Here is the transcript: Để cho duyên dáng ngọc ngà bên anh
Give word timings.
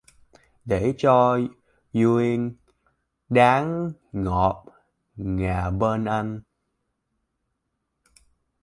Để 0.65 0.93
cho 0.97 1.39
duyên 1.93 2.55
dáng 3.29 3.91
ngọc 4.11 4.65
ngà 5.15 5.69
bên 5.69 6.05
anh 6.05 6.41